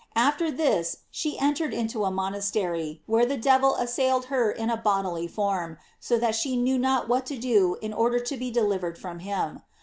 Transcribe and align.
After 0.15 0.49
this 0.49 0.97
she 1.11 1.37
entered 1.37 1.75
into 1.75 2.05
a 2.05 2.09
monastery, 2.09 3.03
where 3.05 3.23
the 3.23 3.37
devil 3.37 3.75
assail 3.75 4.17
ed 4.17 4.23
her 4.29 4.51
in 4.51 4.71
a 4.71 4.75
bodily 4.75 5.27
form, 5.27 5.77
so 5.99 6.17
that 6.17 6.33
she 6.33 6.57
knew 6.57 6.79
not 6.79 7.07
what 7.07 7.27
to 7.27 7.37
do 7.37 7.77
in 7.83 7.93
order 7.93 8.17
to 8.17 8.35
be 8.35 8.49
delivered 8.49 8.97
from 8.97 9.19
him. 9.19 9.61